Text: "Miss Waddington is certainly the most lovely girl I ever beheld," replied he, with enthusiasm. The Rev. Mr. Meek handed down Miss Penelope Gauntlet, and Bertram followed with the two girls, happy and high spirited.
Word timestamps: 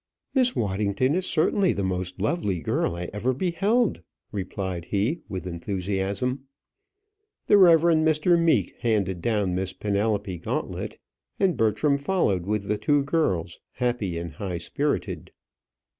"Miss 0.33 0.55
Waddington 0.55 1.13
is 1.13 1.27
certainly 1.27 1.73
the 1.73 1.83
most 1.83 2.19
lovely 2.19 2.59
girl 2.59 2.95
I 2.95 3.07
ever 3.13 3.35
beheld," 3.35 4.01
replied 4.31 4.85
he, 4.85 5.21
with 5.29 5.45
enthusiasm. 5.45 6.45
The 7.45 7.59
Rev. 7.59 7.81
Mr. 7.81 8.35
Meek 8.35 8.77
handed 8.79 9.21
down 9.21 9.53
Miss 9.53 9.73
Penelope 9.73 10.39
Gauntlet, 10.39 10.97
and 11.39 11.55
Bertram 11.55 11.99
followed 11.99 12.47
with 12.47 12.63
the 12.63 12.79
two 12.79 13.03
girls, 13.03 13.59
happy 13.73 14.17
and 14.17 14.31
high 14.33 14.57
spirited. 14.57 15.29